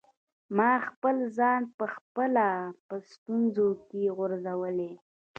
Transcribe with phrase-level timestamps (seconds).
[0.57, 2.45] ما خپل ځان په خپله
[2.87, 4.93] په ستونزو کي غورځولی.